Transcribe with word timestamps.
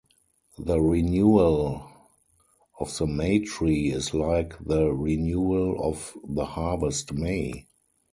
The 0.57 0.79
renewal 0.81 1.85
of 2.79 2.97
the 2.97 3.05
May-tree 3.05 3.91
is 3.91 4.15
like 4.15 4.57
the 4.57 4.91
renewal 4.91 5.79
of 5.79 6.17
the 6.27 6.43
Harvest-May. 6.43 7.67